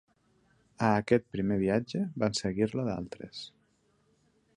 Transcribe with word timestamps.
A 0.85 0.87
aquest 1.01 1.27
primer 1.35 1.57
viatge 1.63 2.01
van 2.23 2.39
seguir-lo 2.39 2.87
d'altres. 2.89 3.43